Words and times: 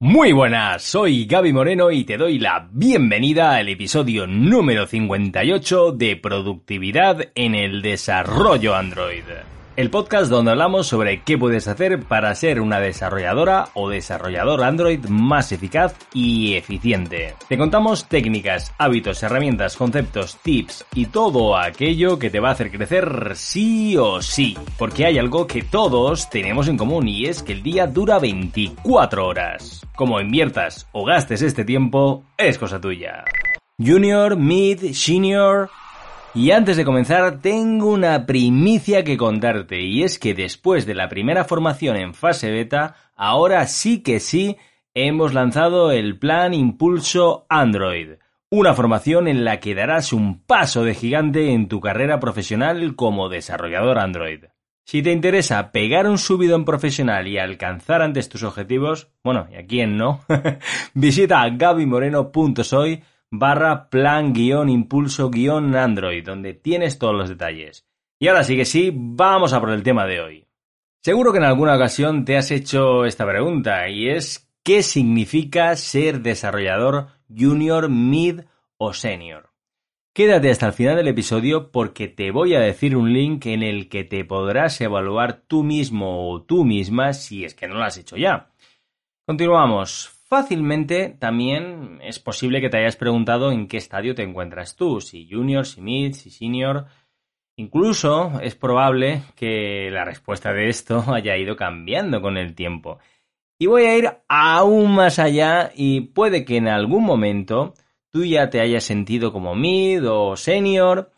Muy 0.00 0.30
buenas, 0.30 0.84
soy 0.84 1.24
Gaby 1.26 1.52
Moreno 1.52 1.90
y 1.90 2.04
te 2.04 2.16
doy 2.16 2.38
la 2.38 2.68
bienvenida 2.70 3.56
al 3.56 3.68
episodio 3.68 4.28
número 4.28 4.86
58 4.86 5.90
de 5.90 6.14
Productividad 6.14 7.32
en 7.34 7.56
el 7.56 7.82
Desarrollo 7.82 8.76
Android. 8.76 9.24
El 9.78 9.90
podcast 9.90 10.28
donde 10.28 10.50
hablamos 10.50 10.88
sobre 10.88 11.22
qué 11.22 11.38
puedes 11.38 11.68
hacer 11.68 12.02
para 12.02 12.34
ser 12.34 12.60
una 12.60 12.80
desarrolladora 12.80 13.68
o 13.74 13.88
desarrollador 13.88 14.64
Android 14.64 15.06
más 15.06 15.52
eficaz 15.52 15.94
y 16.12 16.54
eficiente. 16.54 17.36
Te 17.48 17.56
contamos 17.56 18.08
técnicas, 18.08 18.74
hábitos, 18.76 19.22
herramientas, 19.22 19.76
conceptos, 19.76 20.36
tips 20.42 20.84
y 20.96 21.06
todo 21.06 21.56
aquello 21.56 22.18
que 22.18 22.28
te 22.28 22.40
va 22.40 22.48
a 22.48 22.52
hacer 22.54 22.72
crecer 22.72 23.36
sí 23.36 23.96
o 23.96 24.20
sí. 24.20 24.58
Porque 24.76 25.06
hay 25.06 25.16
algo 25.16 25.46
que 25.46 25.62
todos 25.62 26.28
tenemos 26.28 26.66
en 26.66 26.76
común 26.76 27.06
y 27.06 27.26
es 27.26 27.44
que 27.44 27.52
el 27.52 27.62
día 27.62 27.86
dura 27.86 28.18
24 28.18 29.28
horas. 29.28 29.86
Como 29.94 30.20
inviertas 30.20 30.88
o 30.90 31.04
gastes 31.04 31.40
este 31.40 31.64
tiempo, 31.64 32.24
es 32.36 32.58
cosa 32.58 32.80
tuya. 32.80 33.22
Junior, 33.78 34.36
Mid, 34.36 34.92
Senior... 34.92 35.70
Y 36.38 36.52
antes 36.52 36.76
de 36.76 36.84
comenzar, 36.84 37.40
tengo 37.40 37.90
una 37.90 38.24
primicia 38.24 39.02
que 39.02 39.16
contarte, 39.16 39.80
y 39.80 40.04
es 40.04 40.20
que 40.20 40.34
después 40.34 40.86
de 40.86 40.94
la 40.94 41.08
primera 41.08 41.42
formación 41.42 41.96
en 41.96 42.14
fase 42.14 42.52
beta, 42.52 42.94
ahora 43.16 43.66
sí 43.66 44.04
que 44.04 44.20
sí 44.20 44.56
hemos 44.94 45.34
lanzado 45.34 45.90
el 45.90 46.16
plan 46.16 46.54
Impulso 46.54 47.44
Android, 47.48 48.18
una 48.50 48.72
formación 48.74 49.26
en 49.26 49.44
la 49.44 49.58
que 49.58 49.74
darás 49.74 50.12
un 50.12 50.40
paso 50.40 50.84
de 50.84 50.94
gigante 50.94 51.52
en 51.52 51.66
tu 51.66 51.80
carrera 51.80 52.20
profesional 52.20 52.94
como 52.94 53.28
desarrollador 53.28 53.98
Android. 53.98 54.44
Si 54.84 55.02
te 55.02 55.10
interesa 55.10 55.72
pegar 55.72 56.06
un 56.06 56.18
subidón 56.18 56.64
profesional 56.64 57.26
y 57.26 57.38
alcanzar 57.38 58.00
antes 58.00 58.28
tus 58.28 58.44
objetivos, 58.44 59.08
bueno, 59.24 59.48
¿y 59.50 59.56
a 59.56 59.66
quién 59.66 59.96
no? 59.96 60.20
Visita 60.94 61.48
gabimoreno.soy 61.48 63.02
barra 63.30 63.90
plan 63.90 64.32
guion 64.32 64.68
impulso 64.68 65.30
guion 65.30 65.74
Android, 65.76 66.24
donde 66.24 66.54
tienes 66.54 66.98
todos 66.98 67.14
los 67.14 67.28
detalles. 67.28 67.86
Y 68.18 68.28
ahora 68.28 68.44
sí 68.44 68.56
que 68.56 68.64
sí, 68.64 68.90
vamos 68.92 69.52
a 69.52 69.60
por 69.60 69.70
el 69.70 69.82
tema 69.82 70.06
de 70.06 70.20
hoy. 70.20 70.46
Seguro 71.00 71.32
que 71.32 71.38
en 71.38 71.44
alguna 71.44 71.76
ocasión 71.76 72.24
te 72.24 72.36
has 72.36 72.50
hecho 72.50 73.04
esta 73.04 73.24
pregunta 73.24 73.88
y 73.88 74.08
es 74.08 74.50
¿qué 74.64 74.82
significa 74.82 75.74
ser 75.76 76.20
desarrollador 76.20 77.08
junior, 77.28 77.88
mid 77.88 78.40
o 78.76 78.92
senior? 78.92 79.50
Quédate 80.12 80.50
hasta 80.50 80.66
el 80.66 80.72
final 80.72 80.96
del 80.96 81.06
episodio 81.06 81.70
porque 81.70 82.08
te 82.08 82.32
voy 82.32 82.56
a 82.56 82.60
decir 82.60 82.96
un 82.96 83.12
link 83.12 83.46
en 83.46 83.62
el 83.62 83.88
que 83.88 84.02
te 84.02 84.24
podrás 84.24 84.80
evaluar 84.80 85.42
tú 85.46 85.62
mismo 85.62 86.32
o 86.32 86.42
tú 86.42 86.64
misma 86.64 87.12
si 87.12 87.44
es 87.44 87.54
que 87.54 87.68
no 87.68 87.76
lo 87.76 87.84
has 87.84 87.98
hecho 87.98 88.16
ya. 88.16 88.50
Continuamos. 89.24 90.17
Fácilmente 90.28 91.16
también 91.18 92.00
es 92.02 92.18
posible 92.18 92.60
que 92.60 92.68
te 92.68 92.76
hayas 92.76 92.96
preguntado 92.96 93.50
en 93.50 93.66
qué 93.66 93.78
estadio 93.78 94.14
te 94.14 94.22
encuentras 94.22 94.76
tú, 94.76 95.00
si 95.00 95.26
junior, 95.26 95.64
si 95.64 95.80
mid, 95.80 96.12
si 96.12 96.30
senior. 96.30 96.84
Incluso 97.56 98.38
es 98.42 98.54
probable 98.54 99.22
que 99.36 99.88
la 99.90 100.04
respuesta 100.04 100.52
de 100.52 100.68
esto 100.68 101.02
haya 101.14 101.36
ido 101.38 101.56
cambiando 101.56 102.20
con 102.20 102.36
el 102.36 102.54
tiempo. 102.54 102.98
Y 103.58 103.66
voy 103.66 103.84
a 103.84 103.96
ir 103.96 104.10
aún 104.28 104.94
más 104.94 105.18
allá 105.18 105.72
y 105.74 106.02
puede 106.02 106.44
que 106.44 106.58
en 106.58 106.68
algún 106.68 107.04
momento 107.04 107.72
tú 108.10 108.22
ya 108.24 108.50
te 108.50 108.60
hayas 108.60 108.84
sentido 108.84 109.32
como 109.32 109.54
mid 109.54 110.06
o 110.06 110.36
senior 110.36 111.10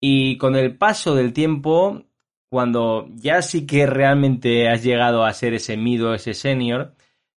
y 0.00 0.38
con 0.38 0.54
el 0.54 0.76
paso 0.76 1.16
del 1.16 1.32
tiempo, 1.32 2.04
cuando 2.48 3.08
ya 3.14 3.42
sí 3.42 3.66
que 3.66 3.86
realmente 3.86 4.68
has 4.68 4.84
llegado 4.84 5.24
a 5.24 5.32
ser 5.32 5.52
ese 5.54 5.76
mid 5.76 6.04
o 6.04 6.14
ese 6.14 6.32
senior, 6.32 6.94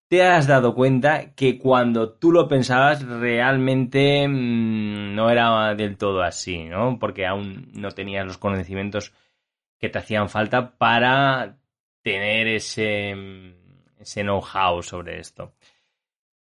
te 0.08 0.24
has 0.24 0.48
dado 0.48 0.76
cuenta 0.76 1.34
que 1.34 1.58
cuando 1.58 2.14
tú 2.14 2.32
lo 2.32 2.48
pensabas 2.48 3.04
realmente 3.04 4.28
mm, 4.28 5.16
no 5.16 5.30
era 5.30 5.74
del 5.76 5.98
todo 5.98 6.22
así, 6.22 6.66
¿no? 6.66 7.00
Porque 7.00 7.26
aún 7.26 7.72
no 7.74 7.92
tenías 7.92 8.26
los 8.26 8.38
conocimientos 8.38 9.14
que 9.80 9.90
te 9.90 10.00
hacían 10.00 10.30
falta 10.30 10.78
para 10.78 11.58
tener 12.02 12.48
ese, 12.48 13.16
mm, 13.16 13.54
know-how 14.22 14.82
sobre 14.84 15.20
esto. 15.20 15.54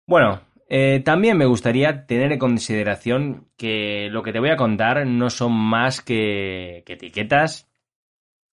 Bueno, 0.07 0.43
eh, 0.69 1.01
también 1.05 1.39
me 1.39 1.47
gustaría 1.47 2.07
tener 2.07 2.33
en 2.33 2.39
consideración 2.39 3.49
que 3.57 4.09
lo 4.11 4.23
que 4.23 4.33
te 4.33 4.41
voy 4.41 4.51
a 4.51 4.57
contar 4.57 5.07
no 5.07 5.31
son 5.31 5.53
más 5.53 6.03
que, 6.03 6.83
que 6.85 6.95
etiquetas, 6.95 7.71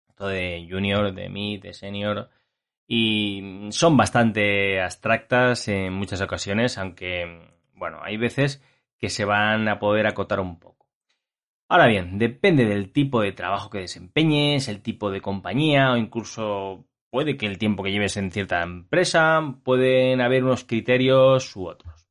esto 0.07 0.27
de 0.27 0.67
junior, 0.69 1.13
de 1.13 1.29
mid, 1.29 1.61
de 1.63 1.73
senior, 1.73 2.29
y 2.91 3.69
son 3.69 3.95
bastante 3.97 4.81
abstractas 4.81 5.67
en 5.67 5.93
muchas 5.93 6.21
ocasiones, 6.21 6.79
aunque, 6.79 7.39
bueno, 7.75 7.99
hay 8.01 8.17
veces 8.17 8.63
que 8.97 9.09
se 9.09 9.25
van 9.25 9.67
a 9.67 9.77
poder 9.77 10.07
acotar 10.07 10.39
un 10.39 10.59
poco. 10.59 10.87
Ahora 11.67 11.85
bien, 11.85 12.17
depende 12.17 12.65
del 12.65 12.91
tipo 12.91 13.21
de 13.21 13.31
trabajo 13.31 13.69
que 13.69 13.77
desempeñes, 13.77 14.67
el 14.69 14.81
tipo 14.81 15.11
de 15.11 15.21
compañía 15.21 15.91
o 15.91 15.97
incluso 15.97 16.87
puede 17.11 17.37
que 17.37 17.45
el 17.45 17.59
tiempo 17.59 17.83
que 17.83 17.91
lleves 17.91 18.17
en 18.17 18.31
cierta 18.31 18.63
empresa, 18.63 19.57
pueden 19.63 20.19
haber 20.19 20.43
unos 20.43 20.63
criterios 20.63 21.55
u 21.55 21.67
otros. 21.67 22.07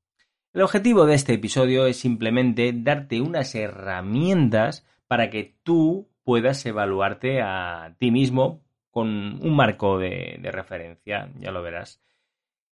El 0.52 0.62
objetivo 0.62 1.06
de 1.06 1.14
este 1.14 1.34
episodio 1.34 1.86
es 1.88 1.96
simplemente 1.96 2.72
darte 2.72 3.20
unas 3.20 3.52
herramientas 3.56 4.86
para 5.08 5.28
que 5.28 5.56
tú 5.64 6.08
puedas 6.22 6.64
evaluarte 6.66 7.42
a 7.42 7.96
ti 7.98 8.12
mismo 8.12 8.62
con 8.90 9.08
un 9.44 9.56
marco 9.56 9.98
de, 9.98 10.40
referencia, 10.52 11.30
ya 11.38 11.50
lo 11.50 11.62
verás. 11.62 12.00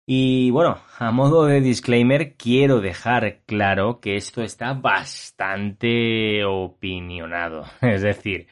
Y 0.06 0.50
bueno, 0.50 0.78
a 0.98 1.10
modo 1.10 1.46
de 1.46 1.60
disclaimer, 1.60 2.36
quiero 2.36 2.80
dejar 2.80 3.42
claro 3.46 4.00
que 4.00 4.16
esto 4.16 4.42
está 4.42 4.72
bastante 4.72 6.44
opinionado. 6.44 7.64
Es 7.82 8.02
decir, 8.02 8.46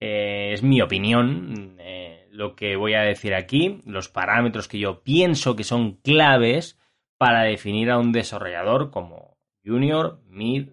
eh, 0.00 0.52
es 0.52 0.62
mi 0.62 0.80
opinión 0.80 1.76
eh, 1.80 2.28
lo 2.30 2.54
que 2.54 2.76
voy 2.76 2.94
a 2.94 3.02
decir 3.02 3.34
aquí, 3.34 3.80
los 3.86 4.08
parámetros 4.08 4.68
que 4.68 4.78
yo 4.78 5.02
pienso 5.02 5.56
que 5.56 5.64
son 5.64 5.94
claves 5.96 6.78
para 7.18 7.42
definir 7.42 7.90
a 7.90 7.98
un 7.98 8.12
desarrollador 8.12 8.90
como 8.90 9.38
junior, 9.64 10.20
mid, 10.28 10.70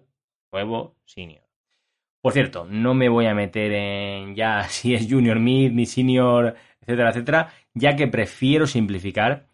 nuevo, 0.52 0.96
senior. 1.04 1.51
Por 2.22 2.32
cierto, 2.32 2.64
no 2.70 2.94
me 2.94 3.08
voy 3.08 3.26
a 3.26 3.34
meter 3.34 3.72
en 3.72 4.36
ya 4.36 4.62
si 4.68 4.94
es 4.94 5.08
junior 5.10 5.40
mid, 5.40 5.72
ni 5.72 5.86
senior, 5.86 6.54
etcétera, 6.80 7.10
etcétera, 7.10 7.52
ya 7.74 7.96
que 7.96 8.06
prefiero 8.06 8.66
simplificar, 8.66 9.48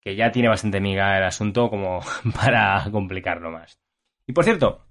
que 0.00 0.16
ya 0.16 0.32
tiene 0.32 0.48
bastante 0.48 0.80
miga 0.80 1.16
el 1.16 1.24
asunto 1.24 1.70
como 1.70 2.00
para 2.34 2.84
complicarlo 2.90 3.50
más. 3.50 3.80
Y 4.26 4.32
por 4.32 4.44
cierto, 4.44 4.84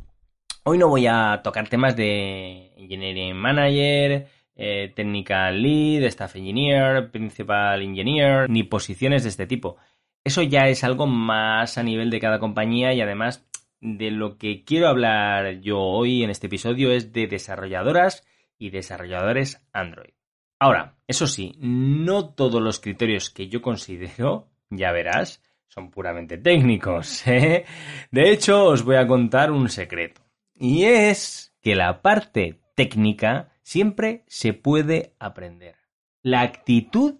hoy 0.63 0.77
no 0.77 0.87
voy 0.87 1.07
a 1.07 1.41
tocar 1.43 1.67
temas 1.67 1.95
de 1.97 2.73
Engineering 2.77 3.35
Manager, 3.35 4.27
eh, 4.55 4.93
Technical 4.95 5.61
Lead, 5.61 6.03
Staff 6.03 6.37
Engineer, 6.37 7.11
Principal 7.11 7.81
Engineer, 7.81 8.49
ni 8.49 8.63
posiciones 8.63 9.23
de 9.23 9.29
este 9.29 9.45
tipo. 9.45 9.75
Eso 10.23 10.41
ya 10.41 10.67
es 10.67 10.83
algo 10.85 11.05
más 11.05 11.77
a 11.77 11.83
nivel 11.83 12.09
de 12.09 12.19
cada 12.19 12.39
compañía 12.39 12.93
y 12.93 13.01
además 13.01 13.48
de 13.81 14.11
lo 14.11 14.37
que 14.37 14.63
quiero 14.63 14.87
hablar 14.87 15.59
yo 15.61 15.79
hoy 15.79 16.23
en 16.23 16.29
este 16.29 16.47
episodio 16.47 16.91
es 16.91 17.13
de 17.13 17.27
desarrolladoras 17.27 18.25
y 18.57 18.69
desarrolladores 18.71 19.65
Android. 19.71 20.13
Ahora, 20.59 20.97
eso 21.07 21.27
sí, 21.27 21.55
no 21.59 22.29
todos 22.29 22.61
los 22.61 22.79
criterios 22.79 23.29
que 23.29 23.47
yo 23.47 23.61
considero, 23.61 24.49
ya 24.69 24.91
verás, 24.91 25.41
son 25.69 25.89
puramente 25.89 26.37
técnicos. 26.37 27.25
¿eh? 27.27 27.65
De 28.11 28.31
hecho, 28.31 28.65
os 28.65 28.83
voy 28.83 28.97
a 28.97 29.07
contar 29.07 29.51
un 29.51 29.69
secreto. 29.69 30.21
Y 30.53 30.83
es 30.83 31.55
que 31.61 31.75
la 31.75 32.01
parte 32.01 32.59
técnica 32.75 33.53
siempre 33.61 34.23
se 34.27 34.53
puede 34.53 35.15
aprender. 35.19 35.75
La 36.21 36.41
actitud 36.41 37.15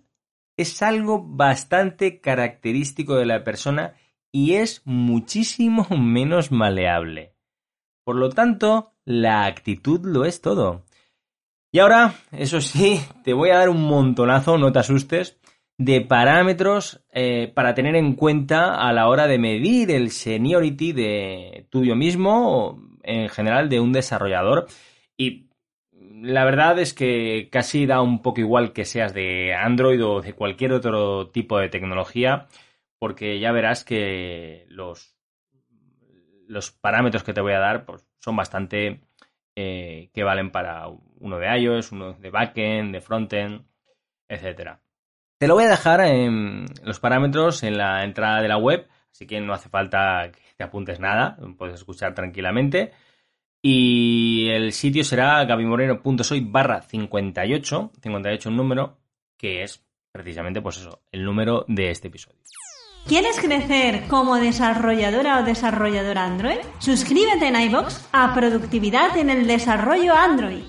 es 0.58 0.82
algo 0.82 1.24
bastante 1.24 2.20
característico 2.20 3.16
de 3.16 3.26
la 3.26 3.46
persona 3.46 3.96
y 4.32 4.56
es 4.56 4.82
muchísimo 4.86 5.88
menos 5.98 6.52
maleable. 6.52 7.34
Por 8.04 8.16
lo 8.16 8.30
tanto, 8.30 8.94
la 9.06 9.46
actitud 9.46 10.02
lo 10.04 10.26
es 10.26 10.42
todo. 10.42 10.86
Y 11.72 11.80
ahora, 11.80 12.16
eso 12.32 12.62
sí, 12.62 13.00
te 13.24 13.34
voy 13.34 13.50
a 13.50 13.58
dar 13.58 13.70
un 13.70 13.84
montonazo, 13.84 14.58
no 14.58 14.72
te 14.72 14.80
asustes, 14.80 15.40
de 15.78 16.02
parámetros 16.02 17.06
eh, 17.12 17.52
para 17.54 17.74
tener 17.74 17.96
en 17.96 18.14
cuenta 18.14 18.76
a 18.76 18.92
la 18.92 19.08
hora 19.08 19.28
de 19.28 19.40
medir 19.40 19.92
el 19.92 20.12
seniority 20.12 20.92
de 20.92 21.68
tuyo 21.70 21.96
mismo 21.96 22.52
o 22.52 22.80
en 23.04 23.30
general 23.30 23.70
de 23.70 23.80
un 23.80 23.94
desarrollador. 23.94 24.68
Y 25.16 25.48
la 26.22 26.44
verdad 26.44 26.80
es 26.80 26.94
que 26.94 27.48
casi 27.50 27.86
da 27.86 28.02
un 28.02 28.22
poco 28.22 28.42
igual 28.42 28.74
que 28.74 28.84
seas 28.84 29.14
de 29.14 29.54
Android 29.54 30.04
o 30.06 30.22
de 30.22 30.34
cualquier 30.34 30.74
otro 30.74 31.30
tipo 31.30 31.58
de 31.60 31.70
tecnología 31.70 32.48
porque 33.00 33.40
ya 33.40 33.52
verás 33.52 33.84
que 33.84 34.66
los, 34.68 35.18
los 36.48 36.72
parámetros 36.72 37.24
que 37.24 37.34
te 37.34 37.42
voy 37.42 37.54
a 37.54 37.60
dar 37.60 37.86
pues, 37.86 38.06
son 38.20 38.36
bastante 38.36 39.02
eh, 39.56 40.10
que 40.14 40.24
valen 40.24 40.52
para 40.52 40.88
uno 40.88 41.38
de 41.38 41.60
iOS, 41.60 41.92
uno 41.92 42.14
de 42.14 42.30
backend, 42.30 42.94
de 42.94 43.02
frontend, 43.02 43.66
etc. 44.28 44.78
Te 45.38 45.48
lo 45.48 45.56
voy 45.56 45.64
a 45.64 45.70
dejar 45.70 46.02
en 46.02 46.66
los 46.84 47.00
parámetros 47.00 47.64
en 47.64 47.78
la 47.78 48.04
entrada 48.04 48.42
de 48.42 48.48
la 48.48 48.58
web, 48.58 48.88
así 49.12 49.26
que 49.26 49.40
no 49.40 49.54
hace 49.54 49.70
falta 49.70 50.30
que 50.32 50.42
te 50.58 50.64
apuntes 50.64 51.00
nada, 51.00 51.38
puedes 51.58 51.76
escuchar 51.76 52.14
tranquilamente. 52.14 52.92
Y 53.62 54.50
el 54.50 54.72
sitio 54.72 55.04
será 55.04 55.44
gabimoreno.soy 55.44 56.40
barra 56.42 56.82
58, 56.82 57.92
58 58.02 58.50
un 58.50 58.56
número, 58.56 58.98
que 59.38 59.64
es 59.64 59.86
precisamente 60.12 60.62
pues 60.62 60.78
eso, 60.78 61.02
el 61.12 61.26
número 61.26 61.66
de 61.68 61.92
este 61.92 62.08
episodio. 62.08 62.40
¿Quieres 63.10 63.40
crecer 63.40 64.08
como 64.08 64.36
desarrolladora 64.36 65.40
o 65.40 65.44
desarrollador 65.44 66.20
Android? 66.20 66.60
Suscríbete 66.78 67.48
en 67.48 67.60
iBox 67.60 68.08
a 68.12 68.36
Productividad 68.36 69.18
en 69.18 69.32
el 69.32 69.48
Desarrollo 69.48 70.14
Android. 70.14 70.62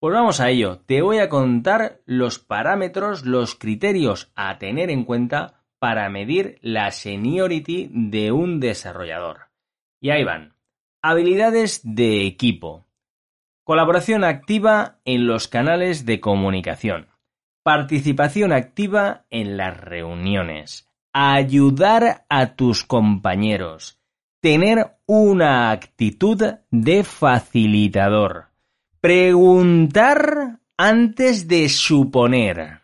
Pues 0.00 0.12
vamos 0.12 0.40
a 0.40 0.50
ello. 0.50 0.80
Te 0.84 1.00
voy 1.00 1.18
a 1.18 1.28
contar 1.28 2.00
los 2.04 2.40
parámetros, 2.40 3.24
los 3.24 3.54
criterios 3.54 4.32
a 4.34 4.58
tener 4.58 4.90
en 4.90 5.04
cuenta 5.04 5.62
para 5.78 6.10
medir 6.10 6.58
la 6.60 6.90
seniority 6.90 7.88
de 7.92 8.32
un 8.32 8.58
desarrollador. 8.58 9.42
Y 10.00 10.10
ahí 10.10 10.24
van. 10.24 10.56
Habilidades 11.02 11.82
de 11.84 12.26
equipo. 12.26 12.84
Colaboración 13.62 14.24
activa 14.24 14.98
en 15.04 15.28
los 15.28 15.46
canales 15.46 16.04
de 16.04 16.18
comunicación. 16.18 17.06
Participación 17.62 18.52
activa 18.52 19.24
en 19.30 19.56
las 19.56 19.80
reuniones. 19.80 20.85
Ayudar 21.18 22.26
a 22.28 22.56
tus 22.56 22.84
compañeros. 22.84 23.98
Tener 24.42 24.98
una 25.06 25.70
actitud 25.70 26.42
de 26.70 27.04
facilitador 27.04 28.48
Preguntar 29.00 30.58
antes 30.76 31.48
de 31.48 31.70
suponer. 31.70 32.82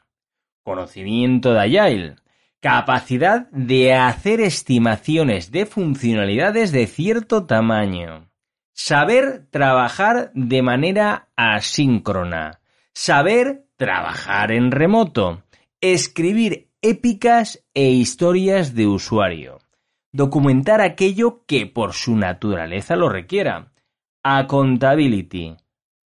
Conocimiento 0.65 1.53
de 1.53 1.61
Agile. 1.61 2.17
Capacidad 2.63 3.51
de 3.51 3.93
hacer 3.93 4.41
estimaciones 4.41 5.51
de 5.51 5.67
funcionalidades 5.67 6.73
de 6.73 6.87
cierto 6.87 7.45
tamaño. 7.45 8.31
Saber 8.73 9.47
trabajar 9.51 10.31
de 10.33 10.63
manera 10.63 11.29
asíncrona. 11.37 12.61
Saber 12.95 13.67
trabajar 13.77 14.53
en 14.53 14.71
remoto. 14.71 15.43
Escribir 15.83 16.72
épicas 16.83 17.65
e 17.75 17.91
historias 17.91 18.75
de 18.75 18.89
usuario. 18.89 19.61
Documentar 20.13 20.81
aquello 20.81 21.45
que 21.47 21.67
por 21.67 21.95
su 21.95 22.17
naturaleza 22.17 22.97
lo 22.97 23.09
requiera. 23.09 23.73
Accountability 24.25 25.57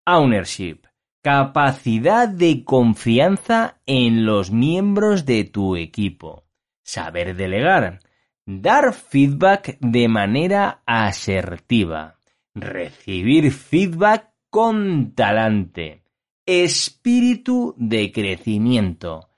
Ownership. 0.04 0.80
Capacidad 1.22 2.28
de 2.28 2.64
confianza 2.64 3.80
en 3.86 4.26
los 4.26 4.50
miembros 4.50 5.24
de 5.24 5.44
tu 5.44 5.76
equipo. 5.76 6.44
Saber 6.82 7.36
delegar. 7.36 8.00
Dar 8.44 8.92
feedback 8.92 9.78
de 9.80 10.08
manera 10.08 10.82
asertiva. 10.84 12.18
Recibir 12.54 13.52
feedback 13.52 14.34
con 14.50 15.14
talante. 15.14 16.02
Espíritu 16.44 17.74
de 17.78 18.12
crecimiento. 18.12 19.30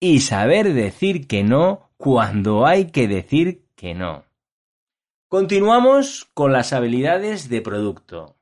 Y 0.00 0.20
saber 0.20 0.72
decir 0.72 1.26
que 1.26 1.44
no 1.44 1.90
cuando 1.98 2.66
hay 2.66 2.86
que 2.86 3.06
decir 3.06 3.66
que 3.76 3.94
no. 3.94 4.24
Continuamos 5.28 6.28
con 6.34 6.52
las 6.52 6.72
habilidades 6.72 7.48
de 7.50 7.60
producto. 7.60 8.36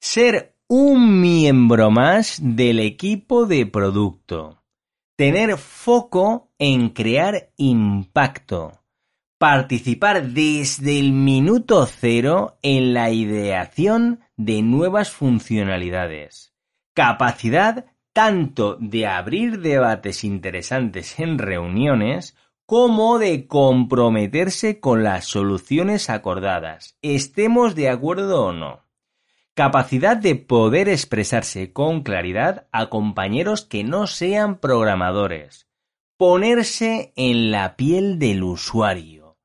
Ser 0.00 0.56
un 0.66 1.20
miembro 1.20 1.90
más 1.90 2.38
del 2.42 2.80
equipo 2.80 3.46
de 3.46 3.64
producto. 3.64 4.62
Tener 5.16 5.56
foco 5.56 6.50
en 6.58 6.90
crear 6.90 7.50
impacto. 7.56 8.82
Participar 9.38 10.28
desde 10.28 10.98
el 10.98 11.12
minuto 11.12 11.86
cero 11.86 12.58
en 12.62 12.92
la 12.92 13.10
ideación 13.10 14.20
de 14.36 14.62
nuevas 14.62 15.10
funcionalidades. 15.10 16.52
Capacidad 16.92 17.86
tanto 18.18 18.76
de 18.80 19.06
abrir 19.06 19.60
debates 19.60 20.24
interesantes 20.24 21.20
en 21.20 21.38
reuniones 21.38 22.34
como 22.66 23.20
de 23.20 23.46
comprometerse 23.46 24.80
con 24.80 25.04
las 25.04 25.26
soluciones 25.26 26.10
acordadas, 26.10 26.98
estemos 27.00 27.76
de 27.76 27.90
acuerdo 27.90 28.46
o 28.46 28.52
no. 28.52 28.84
Capacidad 29.54 30.16
de 30.16 30.34
poder 30.34 30.88
expresarse 30.88 31.72
con 31.72 32.02
claridad 32.02 32.66
a 32.72 32.90
compañeros 32.90 33.64
que 33.64 33.84
no 33.84 34.08
sean 34.08 34.58
programadores, 34.58 35.68
ponerse 36.16 37.12
en 37.14 37.52
la 37.52 37.76
piel 37.76 38.18
del 38.18 38.42
usuario. 38.42 39.38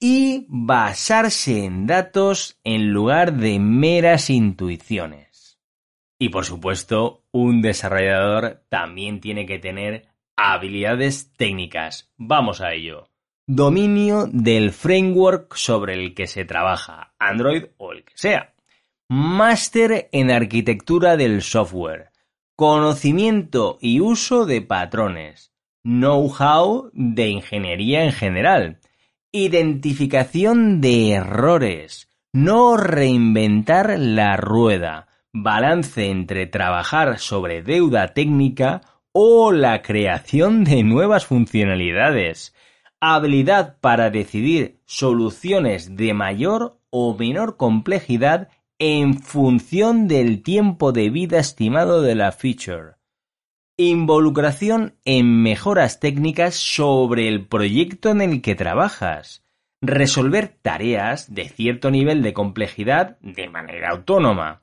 Y 0.00 0.46
basarse 0.48 1.64
en 1.64 1.86
datos 1.86 2.58
en 2.64 2.92
lugar 2.92 3.34
de 3.34 3.60
meras 3.60 4.30
intuiciones. 4.30 5.29
Y 6.20 6.28
por 6.28 6.44
supuesto, 6.44 7.24
un 7.32 7.62
desarrollador 7.62 8.62
también 8.68 9.20
tiene 9.20 9.46
que 9.46 9.58
tener 9.58 10.06
habilidades 10.36 11.32
técnicas. 11.32 12.12
Vamos 12.18 12.60
a 12.60 12.74
ello. 12.74 13.08
Dominio 13.48 14.28
del 14.30 14.70
framework 14.70 15.56
sobre 15.56 15.94
el 15.94 16.14
que 16.14 16.26
se 16.28 16.44
trabaja, 16.44 17.14
Android 17.18 17.64
o 17.78 17.92
el 17.92 18.04
que 18.04 18.12
sea 18.14 18.54
Máster 19.12 20.08
en 20.12 20.30
arquitectura 20.30 21.16
del 21.16 21.42
software. 21.42 22.10
Conocimiento 22.54 23.76
y 23.80 23.98
uso 23.98 24.46
de 24.46 24.62
patrones. 24.62 25.52
Know-how 25.82 26.90
de 26.92 27.28
ingeniería 27.28 28.04
en 28.04 28.12
general. 28.12 28.78
Identificación 29.32 30.80
de 30.80 31.12
errores. 31.14 32.08
No 32.32 32.76
reinventar 32.76 33.98
la 33.98 34.36
rueda. 34.36 35.08
Balance 35.32 36.10
entre 36.10 36.46
trabajar 36.46 37.20
sobre 37.20 37.62
deuda 37.62 38.08
técnica 38.08 38.80
o 39.12 39.52
la 39.52 39.80
creación 39.80 40.64
de 40.64 40.82
nuevas 40.82 41.24
funcionalidades. 41.24 42.52
Habilidad 43.00 43.78
para 43.80 44.10
decidir 44.10 44.80
soluciones 44.86 45.96
de 45.96 46.14
mayor 46.14 46.80
o 46.90 47.16
menor 47.16 47.56
complejidad 47.56 48.48
en 48.80 49.20
función 49.20 50.08
del 50.08 50.42
tiempo 50.42 50.90
de 50.90 51.10
vida 51.10 51.38
estimado 51.38 52.02
de 52.02 52.16
la 52.16 52.32
feature. 52.32 52.96
Involucración 53.76 54.96
en 55.04 55.42
mejoras 55.42 56.00
técnicas 56.00 56.56
sobre 56.56 57.28
el 57.28 57.46
proyecto 57.46 58.10
en 58.10 58.20
el 58.20 58.42
que 58.42 58.56
trabajas. 58.56 59.44
Resolver 59.80 60.58
tareas 60.60 61.32
de 61.32 61.48
cierto 61.48 61.90
nivel 61.90 62.20
de 62.22 62.32
complejidad 62.32 63.16
de 63.20 63.48
manera 63.48 63.90
autónoma. 63.90 64.60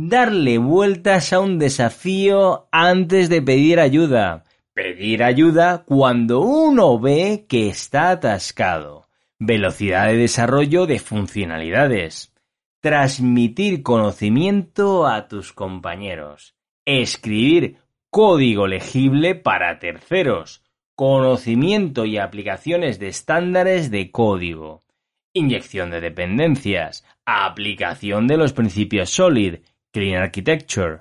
Darle 0.00 0.58
vueltas 0.58 1.32
a 1.32 1.40
un 1.40 1.58
desafío 1.58 2.68
antes 2.70 3.28
de 3.28 3.42
pedir 3.42 3.80
ayuda. 3.80 4.44
Pedir 4.72 5.24
ayuda 5.24 5.82
cuando 5.84 6.40
uno 6.40 7.00
ve 7.00 7.46
que 7.48 7.66
está 7.66 8.10
atascado. 8.10 9.08
Velocidad 9.40 10.06
de 10.06 10.16
desarrollo 10.16 10.86
de 10.86 11.00
funcionalidades. 11.00 12.32
Transmitir 12.80 13.82
conocimiento 13.82 15.04
a 15.04 15.26
tus 15.26 15.52
compañeros, 15.52 16.54
escribir 16.84 17.78
código 18.08 18.68
legible 18.68 19.34
para 19.34 19.80
terceros, 19.80 20.62
conocimiento 20.94 22.04
y 22.04 22.18
aplicaciones 22.18 23.00
de 23.00 23.08
estándares 23.08 23.90
de 23.90 24.12
código, 24.12 24.84
inyección 25.32 25.90
de 25.90 26.00
dependencias, 26.00 27.04
aplicación 27.24 28.28
de 28.28 28.36
los 28.36 28.52
principios 28.52 29.10
SOLID, 29.10 29.56
Clean 29.98 30.22
Architecture, 30.22 31.00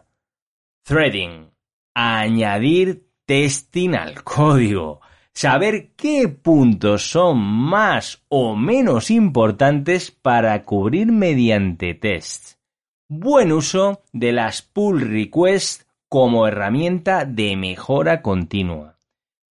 threading, 0.83 1.51
añadir 1.93 3.05
testing 3.27 3.93
al 3.93 4.23
código, 4.23 5.01
saber 5.31 5.91
qué 5.95 6.27
puntos 6.29 7.07
son 7.07 7.37
más 7.37 8.23
o 8.27 8.55
menos 8.55 9.11
importantes 9.11 10.09
para 10.09 10.65
cubrir 10.65 11.11
mediante 11.11 11.93
tests. 11.93 12.57
Buen 13.07 13.51
uso 13.51 14.01
de 14.13 14.31
las 14.31 14.63
pull 14.63 15.01
requests 15.01 15.85
como 16.09 16.47
herramienta 16.47 17.23
de 17.25 17.55
mejora 17.55 18.23
continua. 18.23 18.97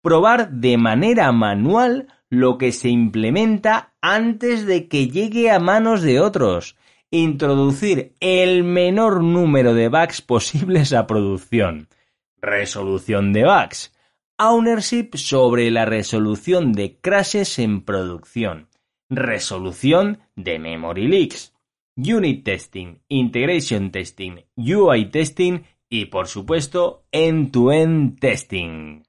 Probar 0.03 0.51
de 0.51 0.77
manera 0.77 1.33
manual 1.33 2.09
lo 2.29 2.59
que 2.59 2.73
se 2.73 2.91
implementa 2.91 3.95
antes 4.03 4.67
de 4.67 4.87
que 4.87 5.09
llegue 5.09 5.51
a 5.51 5.59
manos 5.61 6.03
de 6.03 6.21
otros. 6.21 6.77
Introducir 7.11 8.15
el 8.21 8.65
menor 8.65 9.23
número 9.23 9.75
de 9.75 9.89
bugs 9.89 10.23
posibles 10.23 10.93
a 10.93 11.07
producción. 11.07 11.89
Resolución 12.41 13.33
de 13.33 13.45
bugs 13.45 13.93
ownership 14.41 15.17
sobre 15.17 15.71
la 15.71 15.85
resolución 15.85 16.73
de 16.73 16.97
crashes 16.99 17.59
en 17.59 17.83
producción, 17.83 18.69
resolución 19.11 20.21
de 20.35 20.59
memory 20.59 21.09
leaks, 21.09 21.53
unit 21.95 22.43
testing, 22.43 23.03
integration 23.09 23.91
testing, 23.91 24.47
UI 24.57 25.11
testing 25.11 25.65
y 25.91 26.07
por 26.07 26.27
supuesto 26.27 27.05
end-to-end 27.13 28.19
testing. 28.19 29.03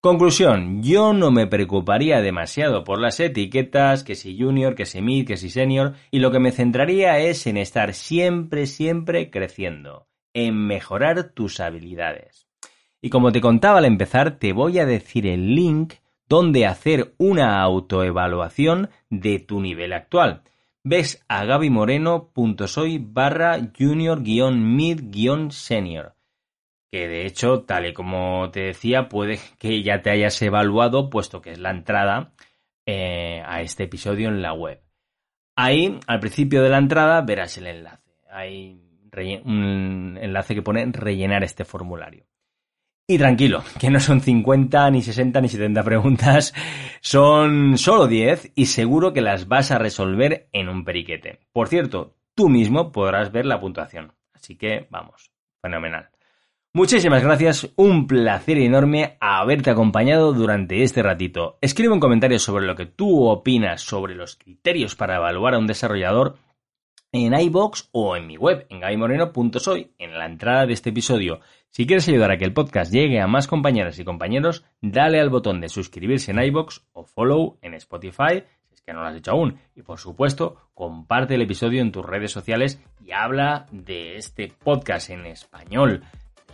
Conclusión, 0.00 0.80
yo 0.80 1.12
no 1.12 1.32
me 1.32 1.48
preocuparía 1.48 2.20
demasiado 2.20 2.84
por 2.84 3.00
las 3.00 3.18
etiquetas, 3.18 4.04
que 4.04 4.14
si 4.14 4.38
junior, 4.38 4.76
que 4.76 4.86
si 4.86 5.02
mid, 5.02 5.26
que 5.26 5.36
si 5.36 5.50
senior, 5.50 5.94
y 6.12 6.20
lo 6.20 6.30
que 6.30 6.38
me 6.38 6.52
centraría 6.52 7.18
es 7.18 7.48
en 7.48 7.56
estar 7.56 7.94
siempre, 7.94 8.66
siempre 8.66 9.28
creciendo, 9.28 10.06
en 10.34 10.54
mejorar 10.54 11.32
tus 11.32 11.58
habilidades. 11.58 12.46
Y 13.02 13.10
como 13.10 13.32
te 13.32 13.40
contaba 13.40 13.78
al 13.78 13.86
empezar, 13.86 14.38
te 14.38 14.52
voy 14.52 14.78
a 14.78 14.86
decir 14.86 15.26
el 15.26 15.56
link 15.56 15.94
donde 16.28 16.64
hacer 16.64 17.16
una 17.18 17.60
autoevaluación 17.60 18.90
de 19.10 19.40
tu 19.40 19.60
nivel 19.60 19.92
actual. 19.92 20.42
Ves 20.84 21.24
a 21.26 21.44
gabimoreno.soy 21.44 22.98
barra 22.98 23.58
junior-mid-senior 23.76 26.17
que 26.90 27.08
de 27.08 27.26
hecho, 27.26 27.62
tal 27.62 27.86
y 27.86 27.92
como 27.92 28.50
te 28.50 28.60
decía, 28.60 29.08
puede 29.08 29.38
que 29.58 29.82
ya 29.82 30.02
te 30.02 30.10
hayas 30.10 30.40
evaluado, 30.42 31.10
puesto 31.10 31.40
que 31.40 31.52
es 31.52 31.58
la 31.58 31.70
entrada 31.70 32.32
eh, 32.86 33.42
a 33.46 33.60
este 33.60 33.84
episodio 33.84 34.28
en 34.28 34.42
la 34.42 34.52
web. 34.54 34.80
Ahí, 35.56 35.98
al 36.06 36.20
principio 36.20 36.62
de 36.62 36.70
la 36.70 36.78
entrada, 36.78 37.20
verás 37.20 37.58
el 37.58 37.66
enlace. 37.66 38.12
Hay 38.30 38.80
un 39.44 40.18
enlace 40.20 40.54
que 40.54 40.62
pone 40.62 40.86
rellenar 40.92 41.42
este 41.42 41.64
formulario. 41.64 42.24
Y 43.10 43.16
tranquilo, 43.16 43.64
que 43.80 43.90
no 43.90 44.00
son 44.00 44.20
50, 44.20 44.90
ni 44.90 45.02
60, 45.02 45.40
ni 45.40 45.48
70 45.48 45.82
preguntas, 45.82 46.54
son 47.00 47.78
solo 47.78 48.06
10 48.06 48.52
y 48.54 48.66
seguro 48.66 49.12
que 49.12 49.22
las 49.22 49.48
vas 49.48 49.70
a 49.70 49.78
resolver 49.78 50.48
en 50.52 50.68
un 50.68 50.84
periquete. 50.84 51.40
Por 51.52 51.68
cierto, 51.68 52.16
tú 52.34 52.48
mismo 52.48 52.92
podrás 52.92 53.32
ver 53.32 53.46
la 53.46 53.60
puntuación. 53.60 54.12
Así 54.34 54.56
que, 54.56 54.86
vamos, 54.90 55.32
fenomenal. 55.62 56.10
Muchísimas 56.74 57.22
gracias, 57.22 57.72
un 57.76 58.06
placer 58.06 58.58
enorme 58.58 59.16
haberte 59.20 59.70
acompañado 59.70 60.34
durante 60.34 60.82
este 60.82 61.02
ratito. 61.02 61.56
Escribe 61.62 61.94
un 61.94 61.98
comentario 61.98 62.38
sobre 62.38 62.66
lo 62.66 62.76
que 62.76 62.84
tú 62.84 63.26
opinas 63.26 63.80
sobre 63.80 64.14
los 64.14 64.36
criterios 64.36 64.94
para 64.94 65.16
evaluar 65.16 65.54
a 65.54 65.58
un 65.58 65.66
desarrollador 65.66 66.36
en 67.10 67.32
iBox 67.32 67.88
o 67.92 68.16
en 68.16 68.26
mi 68.26 68.36
web, 68.36 68.66
en 68.68 68.80
gaimoreno.soy, 68.80 69.94
en 69.96 70.18
la 70.18 70.26
entrada 70.26 70.66
de 70.66 70.74
este 70.74 70.90
episodio. 70.90 71.40
Si 71.70 71.86
quieres 71.86 72.06
ayudar 72.06 72.32
a 72.32 72.36
que 72.36 72.44
el 72.44 72.52
podcast 72.52 72.92
llegue 72.92 73.18
a 73.18 73.26
más 73.26 73.46
compañeras 73.46 73.98
y 73.98 74.04
compañeros, 74.04 74.64
dale 74.82 75.20
al 75.20 75.30
botón 75.30 75.62
de 75.62 75.70
suscribirse 75.70 76.32
en 76.32 76.42
iBox 76.42 76.82
o 76.92 77.04
follow 77.04 77.58
en 77.62 77.74
Spotify, 77.74 78.44
si 78.68 78.74
es 78.74 78.82
que 78.82 78.92
no 78.92 79.00
lo 79.00 79.06
has 79.06 79.16
hecho 79.16 79.30
aún. 79.30 79.58
Y 79.74 79.80
por 79.80 79.98
supuesto, 79.98 80.68
comparte 80.74 81.34
el 81.34 81.42
episodio 81.42 81.80
en 81.80 81.92
tus 81.92 82.04
redes 82.04 82.30
sociales 82.30 82.78
y 83.02 83.12
habla 83.12 83.66
de 83.72 84.16
este 84.16 84.52
podcast 84.62 85.08
en 85.08 85.24
español 85.24 86.04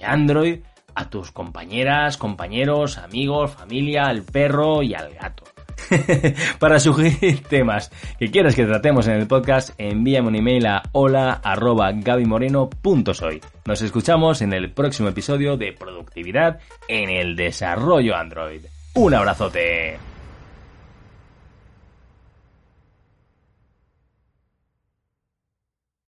Android 0.05 0.61
a 0.95 1.11
tus 1.11 1.33
compañeras, 1.33 2.17
compañeros, 2.17 2.97
amigos, 2.99 3.51
familia, 3.53 4.07
al 4.07 4.23
perro 4.23 4.83
y 4.83 4.95
al 4.95 5.13
gato. 5.15 5.45
Para 6.59 6.79
sugerir 6.79 7.43
temas 7.43 7.91
que 8.19 8.31
quieras 8.31 8.55
que 8.55 8.65
tratemos 8.65 9.07
en 9.07 9.15
el 9.15 9.27
podcast, 9.27 9.71
envíame 9.79 10.29
un 10.29 10.37
email 10.37 10.67
a 10.67 10.83
hola.gabimoreno.soy. 10.93 13.41
Nos 13.67 13.83
escuchamos 13.83 14.41
en 14.43 14.53
el 14.53 14.71
próximo 14.73 15.09
episodio 15.09 15.57
de 15.57 15.73
Productividad 15.73 16.61
en 16.89 17.11
el 17.11 17.35
Desarrollo 17.37 18.17
Android. 18.17 18.67
Un 18.95 19.15
abrazote. 19.15 20.14